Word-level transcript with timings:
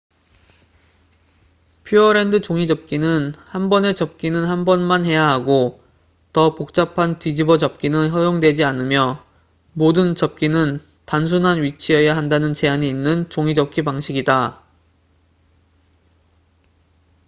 퓨어랜드 1.83 2.41
종이접기는 2.41 3.33
한 3.37 3.69
번에 3.69 3.93
접기는 3.93 4.45
한 4.45 4.65
번만 4.65 5.05
해야 5.05 5.27
하고 5.27 5.79
더 6.33 6.55
복잡한 6.55 7.19
뒤집어 7.19 7.59
접기는 7.59 8.09
허용되지 8.09 8.63
않으며 8.63 9.23
모든 9.73 10.15
접기는 10.15 10.81
단순한 11.05 11.61
위치여야 11.61 12.17
한다는 12.17 12.55
제한이 12.55 12.89
있는 12.89 13.29
종이접기 13.29 13.83
방식이다 13.83 14.63